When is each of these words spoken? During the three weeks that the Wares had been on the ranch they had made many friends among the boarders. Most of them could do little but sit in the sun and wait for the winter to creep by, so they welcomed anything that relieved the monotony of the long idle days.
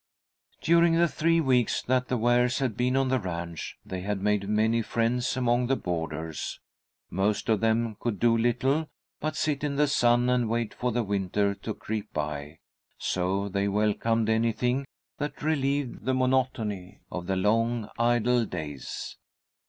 During 0.61 0.95
the 0.95 1.07
three 1.07 1.39
weeks 1.39 1.83
that 1.83 2.07
the 2.07 2.17
Wares 2.17 2.57
had 2.57 2.75
been 2.75 2.95
on 2.97 3.09
the 3.09 3.19
ranch 3.19 3.77
they 3.85 4.01
had 4.01 4.19
made 4.19 4.49
many 4.49 4.81
friends 4.81 5.37
among 5.37 5.67
the 5.67 5.75
boarders. 5.75 6.59
Most 7.11 7.49
of 7.49 7.59
them 7.61 7.97
could 7.99 8.19
do 8.19 8.35
little 8.35 8.89
but 9.19 9.35
sit 9.35 9.63
in 9.63 9.75
the 9.75 9.85
sun 9.87 10.27
and 10.27 10.49
wait 10.49 10.73
for 10.73 10.91
the 10.91 11.03
winter 11.03 11.53
to 11.53 11.75
creep 11.75 12.11
by, 12.13 12.57
so 12.97 13.47
they 13.47 13.67
welcomed 13.67 14.27
anything 14.27 14.85
that 15.19 15.43
relieved 15.43 16.03
the 16.03 16.15
monotony 16.15 17.01
of 17.11 17.27
the 17.27 17.35
long 17.35 17.87
idle 17.99 18.43
days. 18.45 19.17